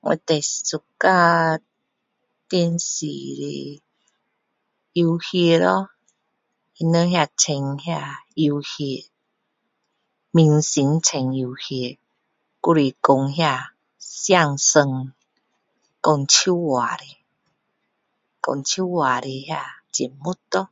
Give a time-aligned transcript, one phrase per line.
[0.00, 1.62] 我最喜欢
[2.46, 3.06] 电视
[4.92, 5.88] 游戏咯
[6.76, 9.04] 他们玩呀游戏啦
[10.30, 11.98] 明星玩的游戏
[12.60, 15.14] 还是说那些相声
[16.02, 16.54] 说笑
[18.84, 19.46] 话的
[19.90, 20.68] 节目咯